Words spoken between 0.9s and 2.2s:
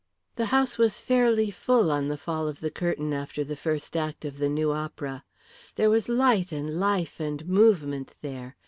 fairly full on the